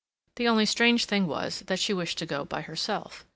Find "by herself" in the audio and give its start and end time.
2.43-3.23